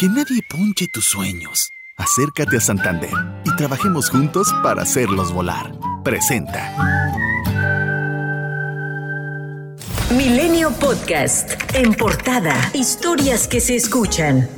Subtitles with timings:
[0.00, 1.74] Que nadie ponche tus sueños.
[1.98, 3.10] Acércate a Santander
[3.44, 5.78] y trabajemos juntos para hacerlos volar.
[6.02, 6.72] Presenta.
[10.16, 11.50] Milenio Podcast.
[11.74, 12.54] En portada.
[12.72, 14.48] Historias que se escuchan.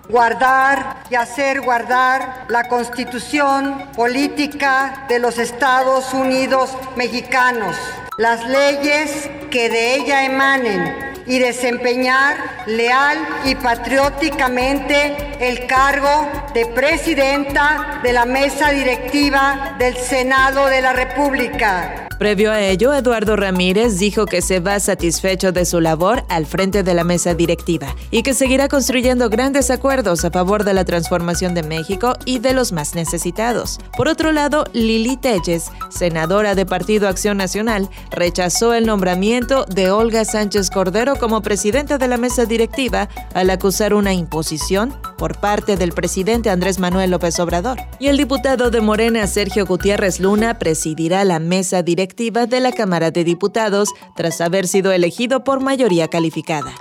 [0.08, 7.76] guardar y hacer guardar la constitución política de los Estados Unidos mexicanos,
[8.16, 12.36] las leyes que de ella emanen y desempeñar
[12.66, 20.92] leal y patrióticamente el cargo de presidenta de la mesa directiva del Senado de la
[20.92, 22.01] República.
[22.22, 26.84] Previo a ello, Eduardo Ramírez dijo que se va satisfecho de su labor al frente
[26.84, 31.52] de la mesa directiva y que seguirá construyendo grandes acuerdos a favor de la transformación
[31.52, 33.80] de México y de los más necesitados.
[33.96, 40.24] Por otro lado, Lili Telles, senadora de Partido Acción Nacional, rechazó el nombramiento de Olga
[40.24, 45.92] Sánchez Cordero como presidenta de la mesa directiva al acusar una imposición por parte del
[45.92, 47.78] presidente Andrés Manuel López Obrador.
[47.98, 53.10] Y el diputado de Morena, Sergio Gutiérrez Luna, presidirá la mesa directiva de la Cámara
[53.10, 56.72] de Diputados tras haber sido elegido por mayoría calificada.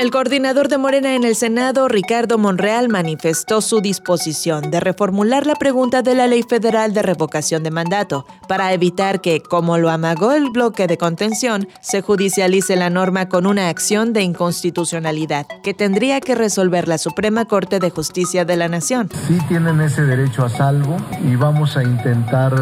[0.00, 5.56] El coordinador de Morena en el Senado, Ricardo Monreal, manifestó su disposición de reformular la
[5.56, 10.32] pregunta de la Ley Federal de Revocación de Mandato para evitar que, como lo amagó
[10.32, 16.22] el bloque de contención, se judicialice la norma con una acción de inconstitucionalidad que tendría
[16.22, 19.10] que resolver la Suprema Corte de Justicia de la Nación.
[19.28, 20.96] Sí tienen ese derecho a salvo
[21.30, 22.54] y vamos a intentar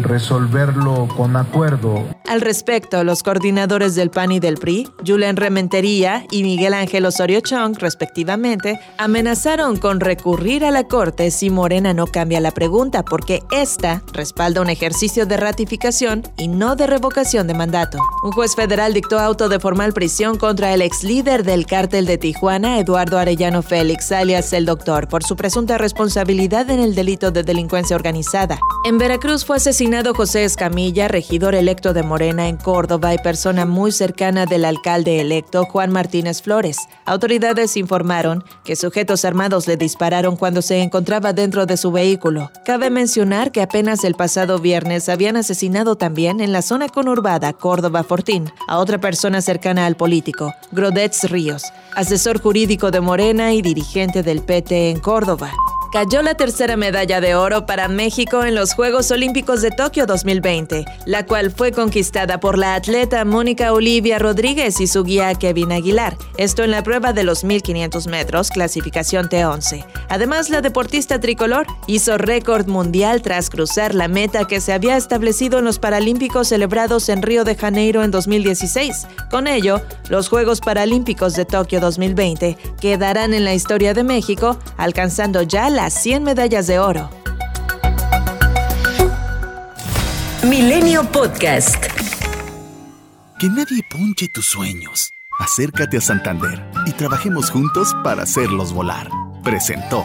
[0.00, 2.02] resolverlo con acuerdo.
[2.26, 7.40] Al respecto, los coordinadores del PAN y del PRI, Julen Rementería y Miguel Ángel Osorio
[7.40, 13.42] Chong, respectivamente, amenazaron con recurrir a la Corte si Morena no cambia la pregunta, porque
[13.50, 17.98] esta respalda un ejercicio de ratificación y no de revocación de mandato.
[18.22, 22.18] Un juez federal dictó auto de formal prisión contra el ex líder del cártel de
[22.18, 27.42] Tijuana, Eduardo Arellano Félix, alias el Doctor, por su presunta responsabilidad en el delito de
[27.42, 28.58] delincuencia organizada.
[28.86, 33.92] En Veracruz fue asesinado José Escamilla, regidor electo de Morena en Córdoba y persona muy
[33.92, 36.59] cercana del alcalde electo Juan Martínez Flores
[37.06, 42.50] Autoridades informaron que sujetos armados le dispararon cuando se encontraba dentro de su vehículo.
[42.64, 48.04] Cabe mencionar que apenas el pasado viernes habían asesinado también en la zona conurbada Córdoba
[48.04, 51.64] Fortín a otra persona cercana al político, Grodetz Ríos,
[51.94, 55.52] asesor jurídico de Morena y dirigente del PT en Córdoba
[55.92, 60.84] cayó la tercera medalla de oro para México en los Juegos Olímpicos de Tokio 2020,
[61.04, 66.16] la cual fue conquistada por la atleta Mónica Olivia Rodríguez y su guía Kevin Aguilar,
[66.36, 69.84] esto en la prueba de los 1500 metros, clasificación T11.
[70.08, 75.58] Además, la deportista tricolor hizo récord mundial tras cruzar la meta que se había establecido
[75.58, 79.06] en los Paralímpicos celebrados en Río de Janeiro en 2016.
[79.30, 85.42] Con ello, los Juegos Paralímpicos de Tokio 2020 quedarán en la historia de México, alcanzando
[85.42, 87.08] ya la 100 medallas de oro.
[90.42, 91.86] Milenio Podcast.
[93.38, 95.12] Que nadie ponche tus sueños.
[95.38, 99.08] Acércate a Santander y trabajemos juntos para hacerlos volar.
[99.42, 100.04] Presentó.